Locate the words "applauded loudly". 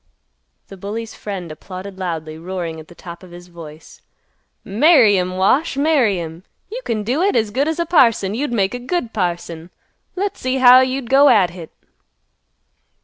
1.51-2.35